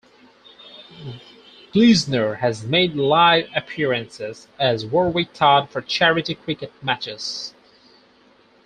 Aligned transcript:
Gleisner 1.73 2.35
has 2.39 2.63
made 2.63 2.95
live 2.95 3.47
appearances 3.55 4.47
as 4.59 4.83
Warwick 4.83 5.31
Todd 5.33 5.69
for 5.69 5.79
charity 5.83 6.33
cricket 6.33 6.73
matches. 6.83 7.53